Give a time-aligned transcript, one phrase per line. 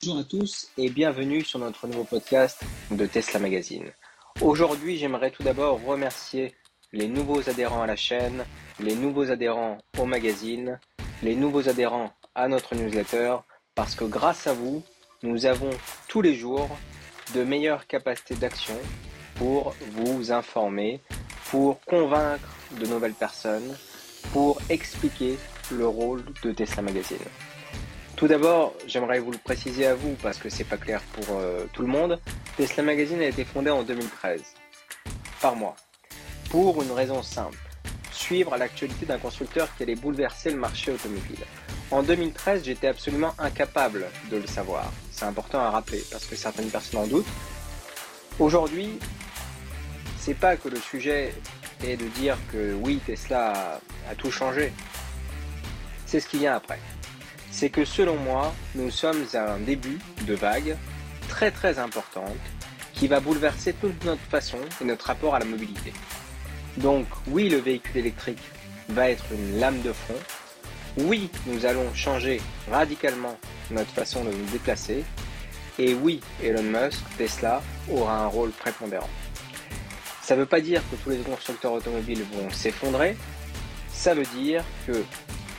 [0.00, 2.62] Bonjour à tous et bienvenue sur notre nouveau podcast
[2.92, 3.90] de Tesla Magazine.
[4.40, 6.54] Aujourd'hui, j'aimerais tout d'abord remercier
[6.92, 8.44] les nouveaux adhérents à la chaîne,
[8.78, 10.78] les nouveaux adhérents au magazine,
[11.24, 13.38] les nouveaux adhérents à notre newsletter,
[13.74, 14.84] parce que grâce à vous,
[15.24, 15.70] nous avons
[16.06, 16.68] tous les jours
[17.34, 18.78] de meilleures capacités d'action
[19.34, 21.00] pour vous informer,
[21.50, 22.48] pour convaincre
[22.80, 23.76] de nouvelles personnes,
[24.32, 25.36] pour expliquer
[25.72, 27.18] le rôle de Tesla Magazine.
[28.18, 31.66] Tout d'abord, j'aimerais vous le préciser à vous parce que c'est pas clair pour euh,
[31.72, 32.18] tout le monde.
[32.56, 34.42] Tesla Magazine a été fondé en 2013
[35.40, 35.76] par moi
[36.50, 37.56] pour une raison simple
[38.10, 41.38] suivre l'actualité d'un constructeur qui allait bouleverser le marché automobile.
[41.92, 44.92] En 2013, j'étais absolument incapable de le savoir.
[45.12, 47.24] C'est important à rappeler parce que certaines personnes en doutent.
[48.40, 48.98] Aujourd'hui,
[50.18, 51.32] c'est pas que le sujet
[51.86, 54.72] est de dire que oui, Tesla a, a tout changé.
[56.04, 56.80] C'est ce qui vient après
[57.58, 60.76] c'est que selon moi, nous sommes à un début de vague
[61.28, 62.38] très très importante
[62.92, 65.92] qui va bouleverser toute notre façon et notre rapport à la mobilité.
[66.76, 68.38] Donc oui, le véhicule électrique
[68.90, 70.14] va être une lame de fond.
[70.98, 73.36] Oui, nous allons changer radicalement
[73.72, 75.02] notre façon de nous déplacer.
[75.80, 79.10] Et oui, Elon Musk, Tesla, aura un rôle prépondérant.
[80.22, 83.16] Ça ne veut pas dire que tous les constructeurs automobiles vont s'effondrer.
[83.92, 85.02] Ça veut dire que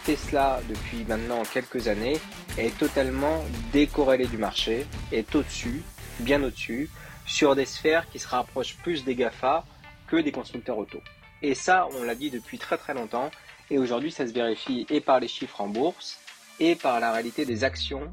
[0.10, 2.20] Tesla, depuis maintenant quelques années,
[2.58, 5.84] est totalement décorrélé du marché, est au-dessus,
[6.22, 6.90] bien au-dessus,
[7.28, 9.64] sur des sphères qui se rapprochent plus des GAFA
[10.08, 11.00] que des constructeurs auto.
[11.44, 13.30] Et ça, on l'a dit depuis très très longtemps,
[13.70, 16.18] et aujourd'hui ça se vérifie et par les chiffres en bourse,
[16.60, 18.12] et par la réalité des actions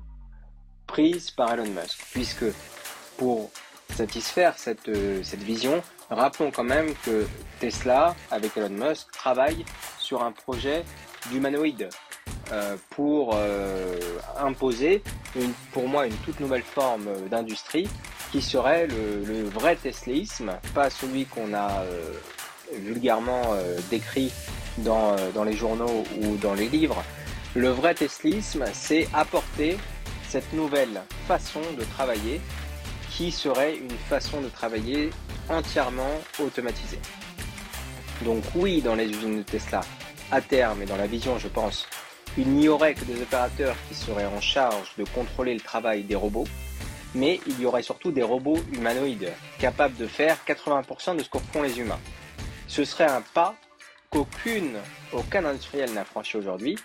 [0.86, 1.98] prises par Elon Musk.
[2.12, 2.44] Puisque
[3.16, 3.50] pour
[3.94, 7.26] satisfaire cette, euh, cette vision, rappelons quand même que
[7.58, 9.64] Tesla, avec Elon Musk, travaille
[9.98, 10.84] sur un projet
[11.30, 11.88] d'humanoïdes
[12.52, 13.98] euh, pour euh,
[14.38, 15.02] imposer
[15.34, 17.88] une, pour moi une toute nouvelle forme d'industrie
[18.32, 22.12] qui serait le, vrai tesléisme, pas celui qu'on a euh,
[22.72, 23.56] vulgairement
[23.90, 24.32] décrit
[24.78, 27.02] dans, dans les journaux ou dans les livres.
[27.54, 29.78] Le vrai tesléisme, c'est apporter
[30.28, 32.40] cette nouvelle façon de travailler
[33.10, 35.10] qui serait une façon de travailler
[35.48, 36.98] entièrement automatisée.
[38.24, 39.80] Donc oui, dans les usines de Tesla,
[40.30, 41.86] à terme et dans la vision, je pense,
[42.38, 46.14] il n'y aurait que des opérateurs qui seraient en charge de contrôler le travail des
[46.14, 46.46] robots,
[47.14, 51.38] mais il y aurait surtout des robots humanoïdes capables de faire 80% de ce que
[51.38, 52.00] font les humains.
[52.66, 53.54] Ce serait un pas
[54.10, 54.76] qu'aucune,
[55.12, 56.76] aucun industriel n'a franchi aujourd'hui,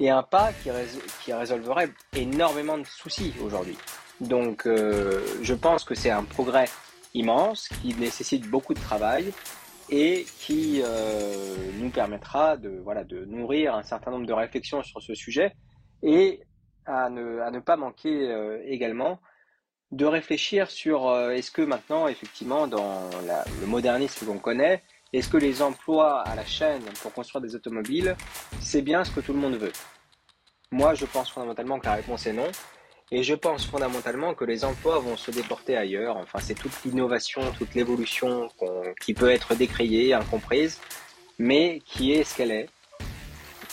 [0.00, 3.76] et un pas qui, résolverait énormément de soucis aujourd'hui.
[4.20, 6.68] Donc euh, je pense que c'est un progrès
[7.14, 9.32] immense qui nécessite beaucoup de travail
[9.90, 15.00] et qui euh, nous permettra de, voilà, de nourrir un certain nombre de réflexions sur
[15.00, 15.54] ce sujet
[16.02, 16.40] et
[16.86, 19.20] à ne, à ne pas manquer euh, également
[19.90, 23.08] de réfléchir sur euh, est-ce que maintenant, effectivement, dans
[23.60, 24.82] le modernisme qu'on connaît,
[25.12, 28.14] est-ce que les emplois à la chaîne pour construire des automobiles,
[28.60, 29.72] c'est bien ce que tout le monde veut?
[30.70, 32.50] Moi, je pense fondamentalement que la réponse est non.
[33.10, 36.16] Et je pense fondamentalement que les emplois vont se déporter ailleurs.
[36.18, 38.48] Enfin, c'est toute l'innovation, toute l'évolution
[39.00, 40.78] qui peut être décriée, incomprise,
[41.38, 42.68] mais qui est ce qu'elle est.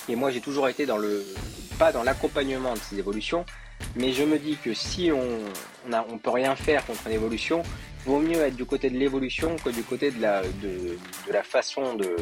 [0.07, 1.25] Et moi, j'ai toujours été dans le,
[1.77, 3.45] pas dans l'accompagnement de ces évolutions,
[3.95, 5.39] mais je me dis que si on,
[5.91, 7.63] on, peut rien faire contre l'évolution,
[8.05, 10.97] vaut mieux être du côté de l'évolution que du côté de la, de,
[11.27, 12.15] de la façon de,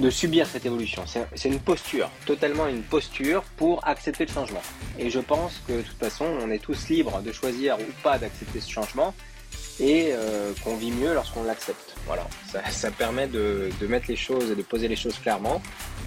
[0.00, 1.04] de subir cette évolution.
[1.34, 4.62] C'est une posture, totalement une posture pour accepter le changement.
[4.98, 8.18] Et je pense que de toute façon, on est tous libres de choisir ou pas
[8.18, 9.14] d'accepter ce changement
[9.80, 11.94] et euh, qu'on vit mieux lorsqu'on l'accepte.
[12.06, 12.26] Voilà,
[12.70, 15.60] ça, permet de, mettre les choses et de poser les choses clairement.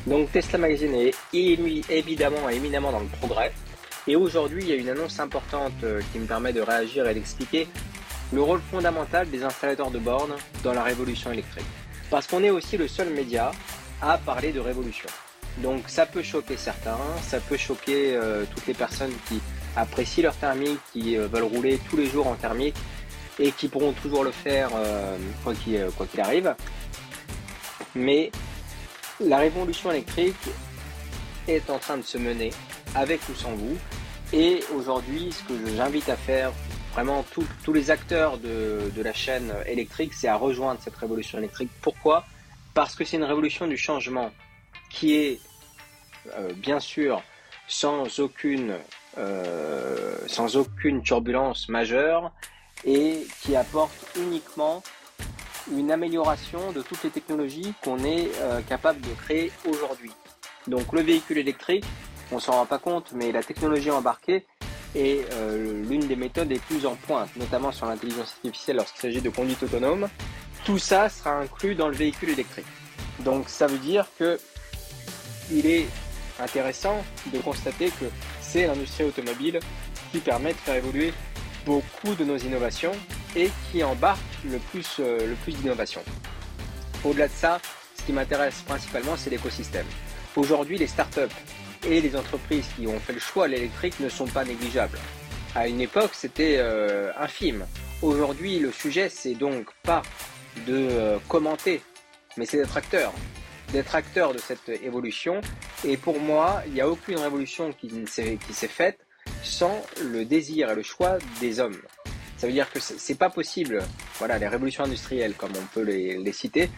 [0.08, 3.54] Donc Tesla Magazine est évidemment éminemment dans le progrès.
[4.08, 7.14] Et aujourd'hui, il y a une annonce importante euh, qui me permet de réagir et
[7.14, 7.68] d'expliquer
[8.34, 11.66] le rôle fondamental des installateurs de bornes dans la révolution électrique.
[12.10, 13.52] Parce qu'on est aussi le seul média
[14.02, 15.10] à parler de révolution.
[15.58, 19.42] Donc ça peut choquer certains, ça peut choquer euh, toutes les personnes qui
[19.76, 22.76] apprécient leur thermique, qui euh, veulent rouler tous les jours en thermique
[23.40, 26.56] et qui pourront toujours le faire euh, quoi qu'il arrive.
[27.96, 28.32] Mais
[29.20, 30.36] la révolution électrique
[31.48, 32.52] est en train de se mener
[32.96, 33.78] avec ou sans vous.
[34.34, 36.52] Et aujourd'hui, ce que j'invite à faire
[36.94, 41.70] vraiment tous les acteurs de, de la chaîne électrique, c'est à rejoindre cette révolution électrique.
[41.82, 42.26] Pourquoi?
[42.74, 44.32] Parce que c'est une révolution du changement
[44.90, 45.40] qui est
[46.36, 47.24] euh, bien sûr
[47.68, 48.76] sans aucune,
[49.18, 52.32] euh, sans aucune turbulence majeure
[52.84, 54.84] et qui apporte uniquement
[55.72, 60.12] une amélioration de toutes les technologies qu'on est euh, capable de créer aujourd'hui.
[60.68, 61.86] Donc le véhicule électrique,
[62.32, 64.46] on s'en rend pas compte, mais la technologie embarquée
[64.94, 65.26] est
[65.88, 69.64] l'une des méthodes les plus en pointe, notamment sur l'intelligence artificielle lorsqu'il s'agit de conduite
[69.64, 70.10] autonome.
[70.66, 72.66] Tout ça sera inclus dans le véhicule électrique.
[73.20, 74.40] Donc ça veut dire que
[75.52, 75.88] il est
[76.40, 77.04] intéressant
[77.34, 78.06] de constater que
[78.42, 79.60] c'est l'industrie automobile
[80.12, 81.14] qui permet de faire évoluer
[81.66, 82.94] beaucoup de nos innovations
[83.36, 86.04] et qui embarque le plus, euh, plus d'innovations.
[87.04, 87.60] Au-delà de ça,
[87.98, 89.86] ce qui m'intéresse principalement, c'est l'écosystème.
[90.36, 91.36] Aujourd'hui, les startups
[91.88, 94.98] et les entreprises qui ont fait le choix de l'électrique ne sont pas négligeables.
[95.56, 97.66] À une époque, c'était euh, infime.
[98.02, 100.02] Aujourd'hui, le sujet, c'est donc pas
[100.68, 101.82] de euh, commenter,
[102.38, 103.14] mais c'est d'être acteur.
[103.72, 105.42] D'être acteur de cette évolution.
[105.86, 109.06] Et pour moi, il n'y a aucune révolution qui s'est faite
[109.44, 111.78] sans le désir et le choix des hommes.
[112.38, 113.84] Ça veut dire que c'est pas possible.
[114.18, 116.70] Voilà, les révolutions industrielles, comme on peut les, les citer,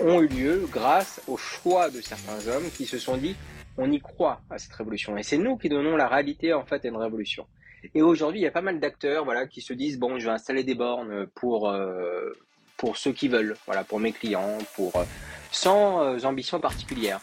[0.00, 3.34] ont eu lieu grâce au choix de certains hommes qui se sont dit
[3.78, 5.16] on y croit à cette révolution.
[5.16, 7.46] Et c'est nous qui donnons la réalité en fait à une révolution.
[7.94, 10.32] Et aujourd'hui, il y a pas mal d'acteurs voilà, qui se disent bon, je vais
[10.32, 12.32] installer des bornes pour, euh,
[12.78, 15.04] pour ceux qui veulent, voilà, pour mes clients, pour, euh,
[15.52, 17.20] sans euh, ambition particulière.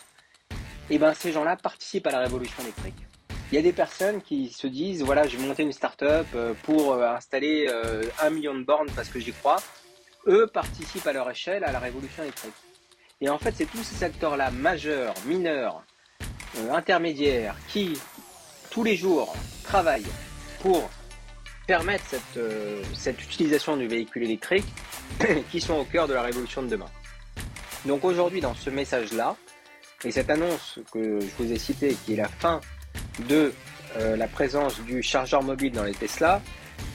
[0.92, 2.96] Et ben ces gens-là participent à la révolution électrique.
[3.52, 6.28] Il y a des personnes qui se disent voilà, je vais monter une start-up
[6.64, 7.68] pour installer
[8.22, 9.58] un million de bornes parce que j'y crois.
[10.28, 12.54] Eux participent à leur échelle à la révolution électrique.
[13.22, 15.84] Et en fait, c'est tous ces acteurs-là, majeurs, mineurs,
[16.58, 17.98] euh, intermédiaires qui,
[18.70, 20.06] tous les jours, travaillent
[20.62, 20.90] pour
[21.68, 24.66] permettre euh, cette utilisation du véhicule électrique
[25.52, 26.90] qui sont au cœur de la révolution de demain.
[27.86, 29.36] Donc aujourd'hui, dans ce message-là,
[30.04, 32.62] et cette annonce que je vous ai citée, qui est la fin
[33.28, 33.54] de
[33.98, 36.42] euh, la présence du chargeur mobile dans les Tesla,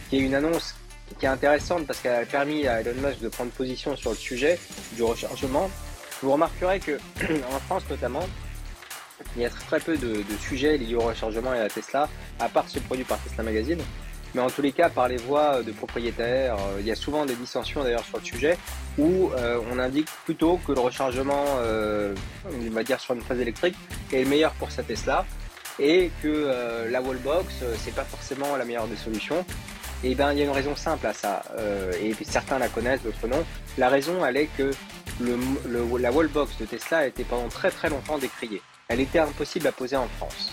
[0.09, 0.75] qui est une annonce
[1.19, 4.17] qui est intéressante parce qu'elle a permis à Elon Musk de prendre position sur le
[4.17, 4.59] sujet
[4.93, 5.71] du rechargement.
[6.23, 6.93] Vous remarquerez que
[7.55, 8.27] en France notamment,
[9.37, 12.09] il y a très peu de, sujets liés au rechargement et à Tesla,
[12.39, 13.81] à part ce produit par Tesla Magazine.
[14.35, 17.27] Mais en tous les cas, par les voix de propriétaires, euh, il y a souvent
[17.27, 18.59] des dissensions d'ailleurs sur le sujet,
[18.99, 22.15] où euh, on indique plutôt que le rechargement, euh,
[22.47, 23.77] on va dire sur une phase électrique,
[24.13, 25.25] est le meilleur pour sa Tesla,
[25.79, 29.47] et que la wallbox, c'est pas forcément la meilleure des solutions.
[30.05, 31.43] Et ben, il y a une raison simple à ça,
[32.03, 33.43] et certains la connaissent, d'autres non.
[33.79, 34.73] La raison, elle est que
[35.21, 38.61] la wallbox de Tesla a été pendant très très longtemps décriée
[38.91, 40.51] elle était impossible à poser en France,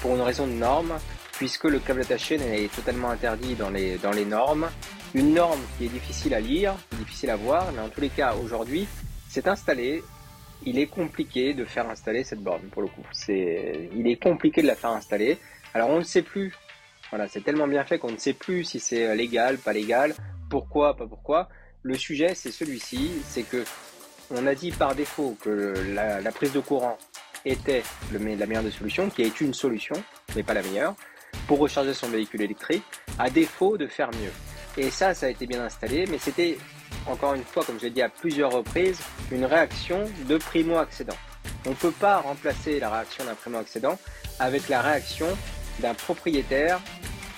[0.00, 0.94] pour une raison de norme,
[1.36, 4.70] puisque le câble attaché est totalement interdit dans les, dans les normes.
[5.14, 8.34] Une norme qui est difficile à lire, difficile à voir, mais en tous les cas,
[8.34, 8.86] aujourd'hui,
[9.28, 10.02] c'est installé.
[10.66, 13.04] Il est compliqué de faire installer cette borne, pour le coup.
[13.12, 15.38] C'est, il est compliqué de la faire installer.
[15.74, 16.52] Alors, on ne sait plus.
[17.10, 20.14] Voilà, c'est tellement bien fait qu'on ne sait plus si c'est légal, pas légal,
[20.50, 21.48] pourquoi, pas pourquoi.
[21.82, 23.64] Le sujet, c'est celui-ci, c'est que
[24.30, 26.96] on a dit par défaut que la prise de courant
[27.44, 27.82] était
[28.12, 29.94] la meilleure des solutions, qui est une solution,
[30.34, 30.94] mais pas la meilleure,
[31.46, 32.84] pour recharger son véhicule électrique,
[33.18, 34.32] à défaut de faire mieux.
[34.76, 36.58] Et ça, ça a été bien installé, mais c'était,
[37.06, 39.00] encore une fois, comme je l'ai dit à plusieurs reprises,
[39.30, 41.16] une réaction de primo-accédant.
[41.66, 43.98] On ne peut pas remplacer la réaction d'un primo-accédant
[44.38, 45.26] avec la réaction
[45.80, 46.80] d'un propriétaire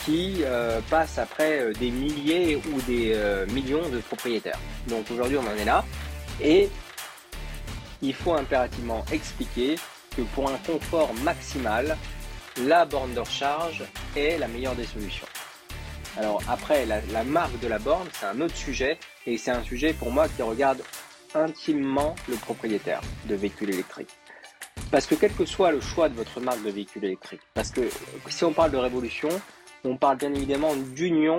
[0.04, 4.58] qui euh, passe après euh, des milliers ou des euh, millions de propriétaires.
[4.88, 5.84] Donc aujourd'hui on en est là
[6.40, 6.68] et
[8.02, 9.76] il faut impérativement expliquer
[10.16, 11.96] que pour un confort maximal,
[12.64, 13.84] la borne de recharge
[14.16, 15.26] est la meilleure des solutions.
[16.16, 19.92] Alors après, la, marque de la borne, c'est un autre sujet, et c'est un sujet
[19.92, 20.82] pour moi qui regarde
[21.34, 24.16] intimement le propriétaire de véhicules électriques.
[24.90, 27.82] Parce que quel que soit le choix de votre marque de véhicule électrique, parce que
[28.28, 29.28] si on parle de révolution,
[29.84, 31.38] on parle bien évidemment d'union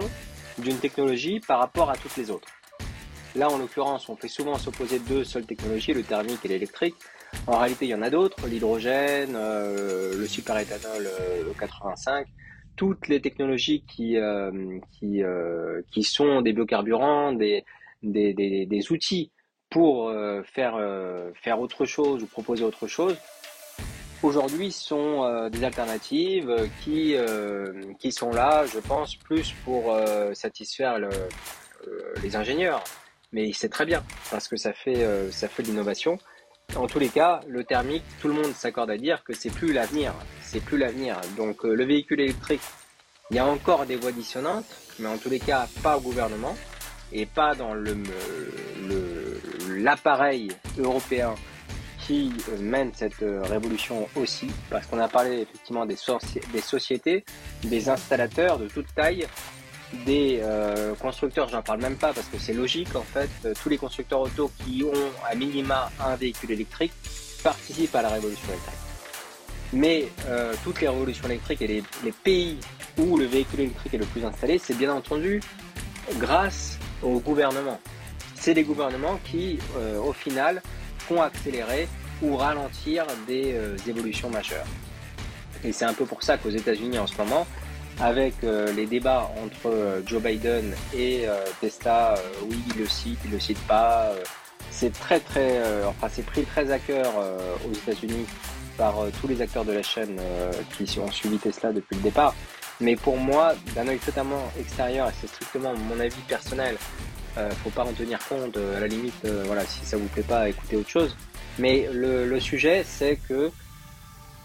[0.59, 2.47] d'une technologie par rapport à toutes les autres.
[3.35, 6.95] Là, en l'occurrence, on fait souvent s'opposer deux seules technologies, le thermique et l'électrique.
[7.47, 12.27] En réalité, il y en a d'autres, l'hydrogène, euh, le superéthanol euh, le 85,
[12.75, 15.21] toutes les technologies qui, euh, qui,
[15.91, 17.63] qui sont des biocarburants, des,
[18.03, 19.31] des, des, des outils
[19.69, 20.13] pour
[20.45, 20.79] faire,
[21.33, 23.17] faire autre chose ou proposer autre chose,
[24.23, 27.15] aujourd'hui sont des alternatives qui,
[27.99, 29.93] qui sont là, je pense, plus pour
[30.33, 31.09] satisfaire le,
[32.23, 32.83] les ingénieurs.
[33.33, 36.17] Mais c'est très bien parce que ça fait, ça fait de l'innovation.
[36.75, 39.73] En tous les cas, le thermique, tout le monde s'accorde à dire que c'est plus
[39.73, 40.13] l'avenir.
[40.41, 41.15] C'est plus l'avenir.
[41.37, 42.61] Donc euh, le véhicule électrique,
[43.31, 44.65] il y a encore des voies dissonantes,
[44.99, 46.55] mais en tous les cas, pas au gouvernement
[47.11, 47.97] et pas dans le
[49.69, 51.35] l'appareil européen
[52.05, 55.97] qui euh, mène cette euh, révolution aussi, parce qu'on a parlé effectivement des,
[56.53, 57.25] des sociétés,
[57.63, 59.25] des installateurs de toute taille
[60.05, 63.69] des euh, constructeurs, j'en parle même pas parce que c'est logique en fait, euh, tous
[63.69, 66.91] les constructeurs auto qui ont à minima un véhicule électrique
[67.43, 68.73] participent à la révolution électrique.
[69.73, 70.07] Mais
[70.63, 72.57] toutes les révolutions électriques et les, les, pays
[72.97, 75.41] où le véhicule électrique est le plus installé, c'est bien entendu
[76.19, 77.77] grâce au gouvernement.
[78.35, 79.59] C'est les gouvernements qui,
[80.01, 80.61] au final,
[80.99, 81.89] font accélérer
[82.21, 84.65] ou ralentir des évolutions majeures.
[85.65, 87.45] Et c'est un peu pour ça qu'aux États-Unis en ce moment,
[87.99, 92.15] avec euh, les débats entre euh, Joe Biden et euh, Tesla,
[92.49, 94.11] oui, il le cite, il le cite pas.
[94.71, 97.11] c'est très très, enfin c'est pris très à cœur
[97.67, 98.25] aux États-Unis
[98.77, 100.19] par tous les acteurs de la chaîne
[100.77, 102.35] qui ont suivi Tesla depuis le départ.
[102.79, 106.77] Mais pour moi, d'un œil totalement extérieur, et c'est strictement mon avis personnel,
[107.63, 108.55] faut pas en tenir compte.
[108.57, 111.17] à la limite, voilà, si ça vous plaît pas, écoutez autre chose.
[111.57, 113.49] Mais le, le sujet, c'est que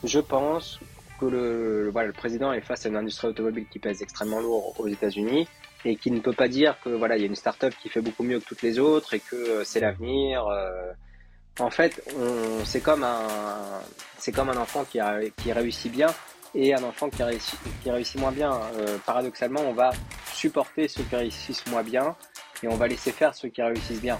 [0.05, 0.81] je pense
[1.31, 4.89] le, voilà, le président est face à une industrie automobile qui pèse extrêmement lourd aux
[4.89, 5.49] États-Unis
[5.85, 8.01] et qui ne peut pas dire que voilà, il y a une start-up qui fait
[8.01, 10.47] beaucoup mieux que toutes les autres et que euh, c'est l'avenir.
[10.47, 10.93] Euh.
[11.59, 12.03] En fait,
[12.65, 13.83] c'est comme un,
[14.17, 16.07] c'est comme un enfant qui, a, qui réussit bien
[16.55, 18.53] et un enfant qui réussit, qui réussit moins bien.
[18.77, 19.91] Euh, paradoxalement, on va
[20.33, 22.17] supporter ceux qui réussissent moins bien
[22.63, 24.19] et on va laisser faire ceux qui réussissent bien.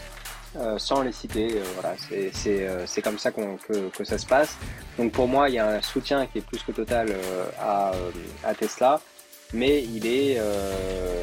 [0.57, 1.55] Euh, sans les citer.
[1.57, 1.97] Euh, voilà,
[2.33, 4.57] c'est euh, comme ça que, que, ça se passe.
[4.99, 7.15] Donc pour moi, il y a un soutien qui est plus que total
[7.59, 7.93] à,
[8.45, 9.01] à, Tesla,
[9.55, 10.39] mais il est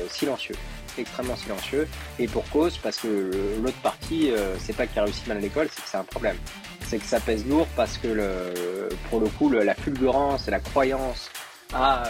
[0.09, 0.55] silencieux,
[0.97, 3.31] extrêmement silencieux, et pour cause, parce que
[3.61, 6.37] l'autre partie, c'est pas qu'il réussit mal à l'école, c'est que c'est un problème.
[6.87, 11.29] C'est que ça pèse lourd parce que pour le coup, la fulgurance et la croyance
[11.71, 12.03] à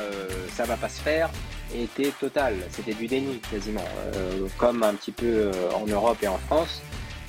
[0.55, 1.29] ça va pas se faire
[1.75, 2.55] était totale.
[2.71, 3.85] C'était du déni quasiment,
[4.57, 6.81] comme un petit peu en Europe et en France.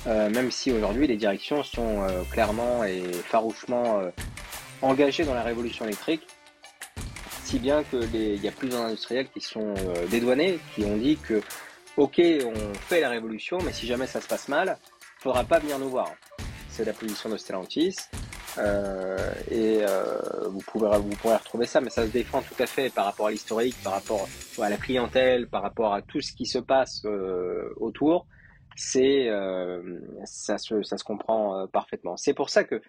[0.07, 4.09] Euh, même si aujourd'hui les directions sont euh, clairement et farouchement euh,
[4.81, 6.25] engagées dans la révolution électrique,
[7.43, 9.75] si bien que il y a plusieurs industriels qui sont
[10.09, 11.41] dédouanés, qui ont dit que
[11.97, 14.77] ok, on fait la révolution, mais si jamais ça se passe mal,
[15.19, 16.11] il faudra pas venir nous voir.
[16.69, 17.97] C'est la position de Stellantis.
[19.51, 19.81] et
[20.49, 23.27] vous, pouvez, vous pourrez retrouver ça, mais ça se défend tout à fait par rapport
[23.27, 24.29] à l'historique, par rapport
[24.61, 27.05] à la clientèle, par rapport à tout ce qui se passe
[27.75, 28.27] autour
[28.75, 32.17] c'est euh, ça, se, ça se comprend euh, parfaitement.
[32.17, 32.81] C'est pour ça que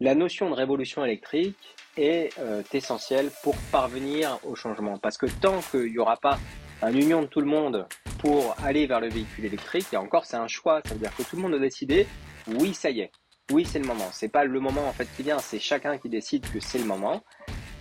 [0.00, 4.98] la notion de révolution électrique est euh, essentielle pour parvenir au changement.
[4.98, 6.38] Parce que tant qu'il n'y aura pas
[6.82, 7.86] une union de tout le monde
[8.18, 11.22] pour aller vers le véhicule électrique, et encore c'est un choix, ça veut dire que
[11.22, 12.06] tout le monde a décidé,
[12.46, 13.10] oui ça y est,
[13.50, 14.08] oui c'est le moment.
[14.12, 16.84] C'est pas le moment en fait qui vient, c'est chacun qui décide que c'est le
[16.84, 17.22] moment.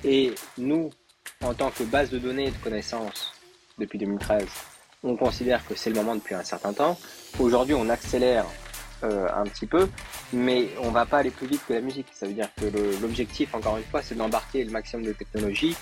[0.05, 0.91] Et nous,
[1.41, 3.33] en tant que base de données et de connaissances
[3.77, 4.45] depuis 2013,
[5.05, 6.99] on considère que c'est le moment depuis un certain temps.
[7.39, 8.45] Aujourd'hui, on accélère
[9.03, 9.87] euh, un petit peu,
[10.33, 12.07] mais on va pas aller plus vite que la musique.
[12.11, 12.65] Ça veut dire que
[13.01, 15.75] l'objectif, encore une fois, c'est d'embarquer le maximum de technologies,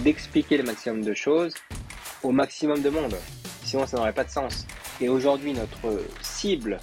[0.00, 1.54] d'expliquer le maximum de choses
[2.22, 3.16] au maximum de monde.
[3.64, 4.66] Sinon, ça n'aurait pas de sens.
[5.00, 6.78] Et aujourd'hui, notre cible,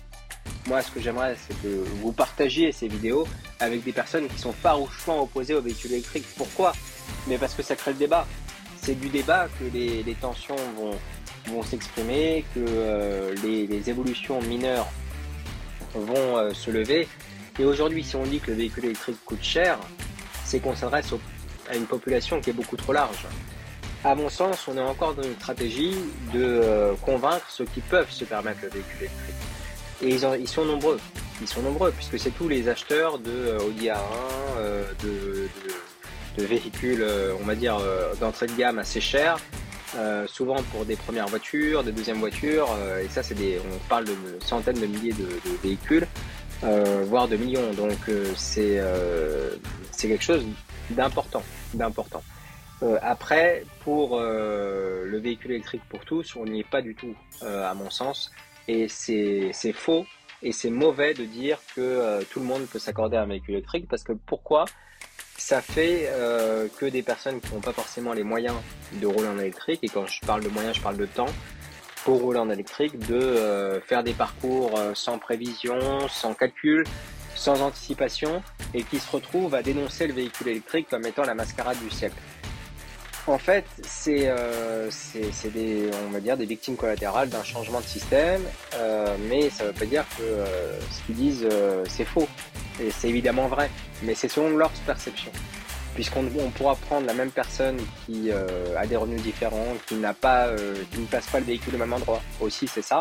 [0.67, 1.67] moi, ce que j'aimerais, c'est que
[2.01, 3.27] vous partagiez ces vidéos
[3.59, 6.25] avec des personnes qui sont farouchement opposées aux véhicules électriques.
[6.37, 6.73] Pourquoi?
[7.27, 8.25] Mais parce que ça crée le débat.
[8.81, 10.97] C'est du débat que les tensions vont,
[11.47, 14.87] vont s'exprimer, que euh, les, évolutions mineures
[15.93, 17.07] vont euh, se lever.
[17.59, 19.79] Et aujourd'hui, si on dit que le véhicule électrique coûte cher,
[20.43, 21.13] c'est qu'on s'adresse
[21.69, 23.25] à une population qui est beaucoup trop large.
[24.03, 25.95] À mon sens, on est encore dans une stratégie
[26.33, 29.35] de euh, convaincre ceux qui peuvent se permettre le véhicule électrique.
[30.03, 30.99] Et ils, sont nombreux.
[31.41, 33.97] Ils sont nombreux puisque c'est tous les acheteurs de Audi A1,
[35.03, 35.49] de,
[36.37, 37.03] de, véhicules,
[37.41, 37.79] on va dire,
[38.19, 39.39] d'entrée de gamme assez chers,
[39.95, 43.77] euh, souvent pour des premières voitures, des deuxièmes voitures, euh, et ça c'est des, on
[43.87, 45.27] parle de centaines de milliers de,
[45.63, 46.07] véhicules,
[46.63, 47.73] euh, voire de millions.
[47.73, 47.97] Donc
[48.35, 48.81] c'est
[49.91, 50.45] c'est quelque chose
[50.89, 52.21] d'important, d'important.
[53.01, 57.89] après, pour le véhicule électrique pour tous, on n'y est pas du tout, à mon
[57.89, 58.31] sens,
[58.67, 60.05] et c'est faux
[60.43, 63.87] et c'est mauvais de dire que tout le monde peut s'accorder à un véhicule électrique
[63.89, 64.65] parce que pourquoi?
[65.37, 68.55] Ça fait euh, que des personnes qui n'ont pas forcément les moyens
[68.93, 71.29] de rouler en électrique, et quand je parle de moyens, je parle de temps,
[72.03, 76.85] pour rouler en électrique, de euh, faire des parcours euh, sans prévision, sans calcul,
[77.35, 78.41] sans anticipation,
[78.73, 82.15] et qui se retrouvent à dénoncer le véhicule électrique comme étant la mascarade du siècle.
[83.27, 84.31] En fait, c'est
[84.89, 88.41] c'est des, on va dire, des victimes collatérales d'un changement de système,
[89.29, 90.23] mais ça ne veut pas dire que
[90.89, 91.47] ce qu'ils disent,
[91.87, 92.27] c'est faux.
[92.79, 93.69] Et c'est évidemment vrai,
[94.03, 95.31] mais c'est selon leur perception.
[95.95, 100.13] Puisqu'on on pourra prendre la même personne qui euh, a des revenus différents, qui n'a
[100.13, 102.21] pas, euh, qui ne place pas le véhicule au même endroit.
[102.39, 102.99] Aussi, c'est ça.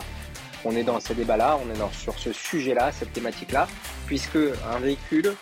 [0.65, 3.69] On est dans ces débats-là, on est dans, sur ce sujet-là, cette thématique-là,
[4.07, 4.39] puisque
[4.73, 5.35] un véhicule,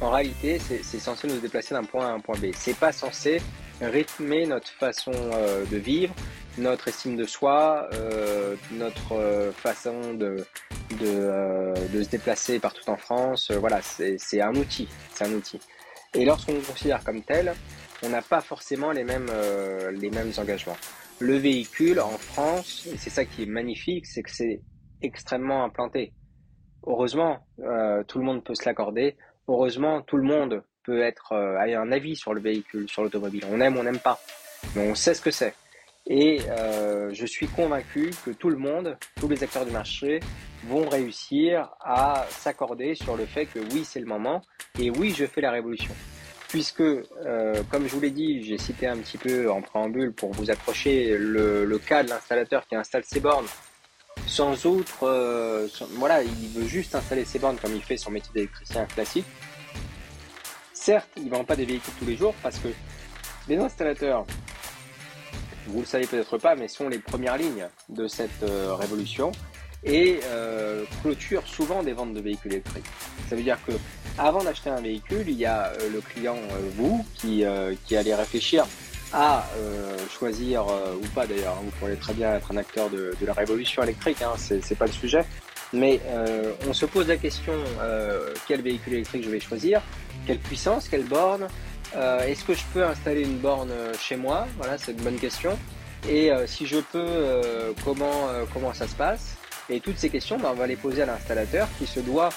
[0.00, 2.46] en réalité, c'est censé nous déplacer d'un point A à un point B.
[2.54, 3.40] C'est pas censé
[3.80, 6.14] rythmer notre façon euh, de vivre,
[6.58, 10.44] notre estime de soi, euh, notre euh, façon de,
[11.00, 13.50] de, euh, de, se déplacer partout en France.
[13.50, 14.88] voilà, c'est un outil.
[15.14, 15.60] C'est un outil.
[16.14, 17.54] Et lorsqu'on considère comme tel,
[18.02, 19.30] on n'a pas forcément les mêmes,
[19.92, 20.76] les mêmes engagements.
[21.20, 24.60] Le véhicule en France, c'est ça qui est magnifique, c'est que c'est
[25.00, 26.12] extrêmement implanté.
[26.86, 27.46] Heureusement,
[28.08, 29.16] tout le monde peut se l'accorder.
[29.48, 33.44] Heureusement, tout le monde peut être euh, un avis sur le véhicule, sur l'automobile.
[33.50, 34.20] On aime, on n'aime pas,
[34.74, 35.54] mais on sait ce que c'est.
[36.06, 40.20] Et euh, je suis convaincu que tout le monde, tous les acteurs du marché
[40.66, 44.42] vont réussir à s'accorder sur le fait que oui, c'est le moment
[44.78, 45.94] et oui, je fais la révolution.
[46.48, 50.32] Puisque, euh, comme je vous l'ai dit, j'ai cité un petit peu en préambule pour
[50.32, 53.46] vous accrocher le, le cas de l'installateur qui installe ses bornes
[54.32, 58.30] sans outre, euh, voilà, il veut juste installer ses bornes comme il fait son métier
[58.34, 59.26] d'électricien classique.
[60.72, 62.68] Certes, il ne vend pas des véhicules tous les jours parce que
[63.46, 64.24] les installateurs,
[65.66, 69.32] vous le savez peut-être pas, mais sont les premières lignes de cette euh, révolution
[69.84, 72.86] et euh, clôturent souvent des ventes de véhicules électriques.
[73.28, 73.72] Ça veut dire que
[74.16, 76.38] avant d'acheter un véhicule, il y a le client,
[76.76, 77.44] vous, qui,
[77.84, 78.64] qui allez réfléchir
[79.12, 79.46] à
[80.10, 83.82] choisir, ou pas d'ailleurs, hein, vous pourriez très bien être un acteur de, la révolution
[83.82, 85.24] électrique, hein, c'est pas le sujet,
[85.72, 86.00] mais
[86.68, 87.54] on se pose la question
[88.46, 89.82] quel véhicule électrique je vais choisir
[90.26, 91.48] quelle puissance, quelle borne
[91.96, 94.46] euh, Est-ce que je peux installer une borne euh, chez moi?
[94.56, 95.58] Voilà, c'est une bonne question.
[96.08, 99.36] Et euh, si je peux, comment, comment ça se passe?
[99.68, 102.30] Et toutes ces questions, ben, on va les poser à l'installateur qui se doit,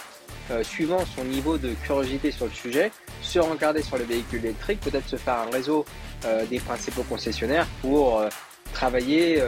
[0.61, 2.91] suivant son niveau de curiosité sur le sujet,
[3.21, 5.83] se regarder sur le véhicule électrique, peut-être se faire un réseau
[6.49, 8.23] des principaux concessionnaires pour
[8.73, 9.41] travailler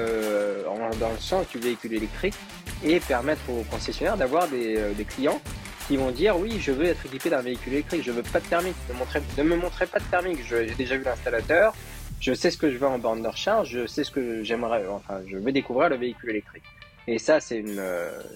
[1.00, 2.36] dans le sens du véhicule électrique
[2.84, 5.42] et permettre aux concessionnaires d'avoir des, clients
[5.88, 8.46] qui vont dire oui, je veux être équipé d'un véhicule électrique, je veux pas de
[8.46, 11.74] thermique, ne, me montrez pas de thermique, j'ai déjà vu l'installateur,
[12.20, 14.86] je sais ce que je veux en borne de recharge, je sais ce que j'aimerais,
[14.88, 16.64] enfin, je veux découvrir le véhicule électrique.
[17.08, 17.82] Et ça, c'est une,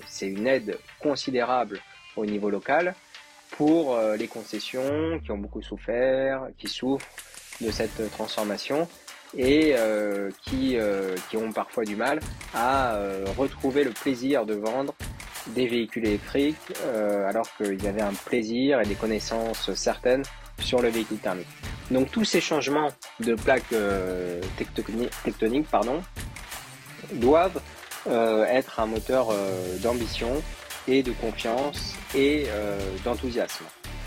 [0.07, 1.79] c'est une aide considérable
[2.15, 2.95] au niveau local
[3.51, 7.05] pour euh, les concessions qui ont beaucoup souffert, qui souffrent
[7.61, 8.87] de cette transformation
[9.37, 12.19] et euh, qui, euh, qui ont parfois du mal
[12.53, 12.97] à
[13.37, 14.93] retrouver le plaisir de vendre
[15.47, 20.23] des véhicules électriques, euh, alors qu'il y avait un plaisir et des connaissances certaines
[20.59, 21.47] sur le véhicule thermique.
[21.89, 24.41] Donc tous ces changements de plaques euh,
[25.23, 26.01] tectoniques pardon,
[27.13, 27.61] doivent
[28.07, 29.33] euh, être un moteur
[29.79, 30.41] d'ambition
[30.87, 32.47] et de confiance et
[33.03, 33.65] d'enthousiasme.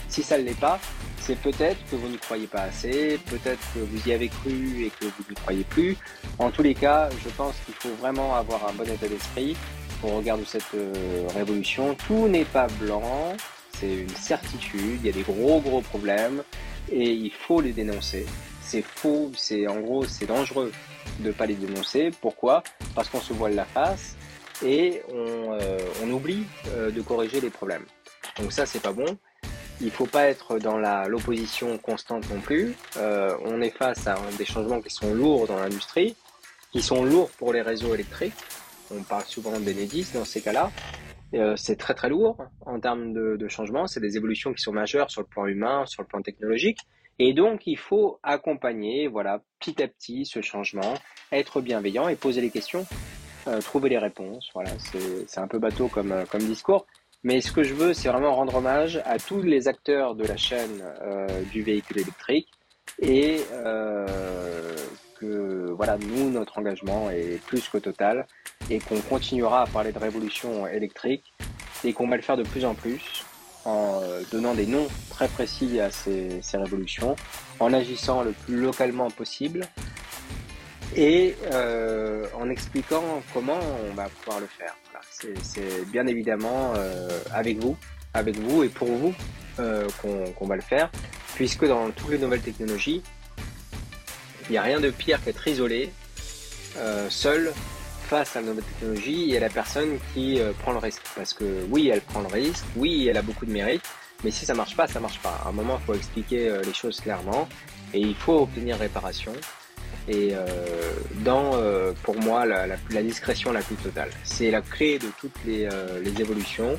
[0.09, 0.79] Si ça ne l'est pas,
[1.25, 4.91] c'est peut-être que vous n'y croyez pas assez, peut-être que vous y avez cru et
[4.91, 5.97] que vous n'y croyez plus.
[6.37, 9.55] En tous les cas, je pense qu'il faut vraiment avoir un bon état d'esprit
[10.03, 11.95] au regard de cette euh, révolution.
[12.07, 13.35] Tout n'est pas blanc,
[13.79, 16.43] c'est une certitude, il y a des gros gros problèmes
[16.91, 18.27] et il faut les dénoncer.
[18.61, 20.71] C'est faux, c'est en gros c'est dangereux
[21.21, 22.11] de ne pas les dénoncer.
[22.21, 22.63] Pourquoi?
[22.93, 24.15] Parce qu'on se voile la face
[24.63, 25.79] et on, euh,
[26.11, 27.85] oublie euh, de corriger les problèmes.
[28.39, 29.17] Donc ça c'est pas bon.
[29.81, 32.75] Il faut pas être dans l'opposition constante non plus.
[32.97, 36.15] on est face à des changements qui sont lourds dans l'industrie,
[36.71, 38.33] qui sont lourds pour les réseaux électriques,
[38.91, 40.71] on parle souvent d'Enedis dans ces cas-là.
[41.33, 43.87] Euh, c'est très très lourd en termes de, de changement.
[43.87, 46.79] C'est des évolutions qui sont majeures sur le plan humain, sur le plan technologique.
[47.17, 50.95] Et donc, il faut accompagner, voilà, petit à petit ce changement,
[51.31, 52.85] être bienveillant et poser les questions,
[53.47, 54.49] euh, trouver les réponses.
[54.53, 54.71] Voilà,
[55.27, 56.85] c'est un peu bateau comme, euh, comme discours.
[57.23, 60.37] Mais ce que je veux, c'est vraiment rendre hommage à tous les acteurs de la
[60.37, 60.83] chaîne
[61.51, 62.49] du véhicule électrique
[63.01, 63.37] et
[65.19, 68.27] que voilà, nous, notre engagement est plus que total
[68.69, 71.33] et qu'on continuera à parler de révolution électrique
[71.83, 73.25] et qu'on va le faire de plus en plus
[73.65, 77.15] en euh, donnant des noms très précis à ces, révolutions,
[77.59, 79.61] en agissant le plus localement possible
[80.95, 84.75] et euh, en expliquant comment on va pouvoir le faire.
[85.41, 87.77] C'est bien évidemment euh, avec vous,
[88.13, 89.13] avec vous et pour vous
[90.01, 90.91] qu'on va le faire,
[91.35, 93.01] puisque dans toutes les nouvelles technologies,
[94.49, 95.91] il n'y a rien de pire qu'être isolé,
[97.09, 97.53] seul,
[98.05, 101.01] face à la nouvelle technologie et à la personne qui euh, prend le risque.
[101.15, 103.81] Parce que oui, elle prend le risque, oui, elle a beaucoup de mérite,
[104.23, 105.41] mais si ça marche pas, ça marche pas.
[105.43, 107.49] À un moment, il faut expliquer euh, les choses clairement
[107.93, 109.33] et il faut obtenir réparation.
[110.07, 110.45] Et euh,
[111.23, 111.53] dans,
[112.03, 114.09] pour moi, la, la, discrétion la plus totale.
[114.23, 115.67] C'est la clé de toutes les,
[116.03, 116.77] les, évolutions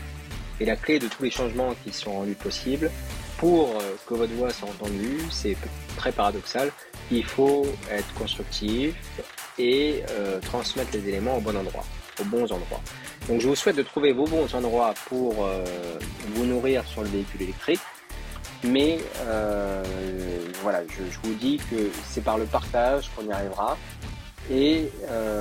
[0.61, 2.91] et la clé de tous les changements qui sont rendus possibles.
[3.39, 5.57] Pour que votre voix soit entendue, c'est
[5.97, 6.71] très paradoxal,
[7.11, 8.95] il faut être constructif,
[9.59, 11.85] et euh, transmettre les éléments au bon endroit,
[12.21, 12.81] aux bons endroits.
[13.29, 15.65] Donc je vous souhaite de trouver vos bons endroits pour euh,
[16.35, 17.81] vous nourrir sur le véhicule électrique.
[18.67, 19.83] Mais euh,
[20.63, 23.77] voilà, je, vous dis que c'est par le partage qu'on y arrivera.
[24.51, 24.91] Et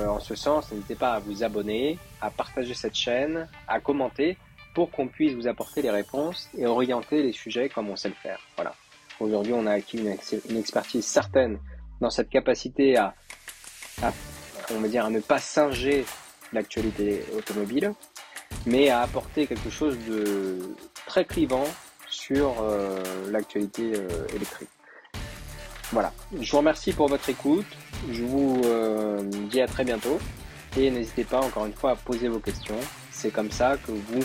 [0.08, 4.36] en ce sens, n'hésitez pas à vous abonner, à partager cette chaîne, à commenter
[4.76, 8.14] pour qu'on puisse vous apporter les réponses et orienter les sujets comme on sait le
[8.14, 8.40] faire.
[8.56, 8.74] Voilà.
[9.20, 11.58] Aujourd'hui, on a acquis une, expertise certaine
[12.02, 13.14] dans cette capacité à,
[14.74, 16.04] on va dire, à ne pas singer
[16.52, 17.94] l'actualité automobile,
[18.66, 21.64] mais à apporter quelque chose de très clivant
[22.16, 22.98] sur euh,
[23.30, 24.70] l'actualité euh, électrique.
[25.92, 26.12] Voilà.
[26.40, 27.66] Je vous remercie pour votre écoute.
[28.10, 30.18] Je vous euh, dis à très bientôt.
[30.76, 32.78] Et n'hésitez pas encore une fois à poser vos questions.
[33.10, 34.22] C'est comme ça que vous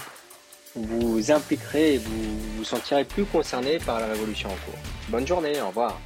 [0.75, 4.79] vous impliquerez et vous vous sentirez plus concerné par la révolution en cours.
[5.09, 5.99] Bonne journée, au revoir.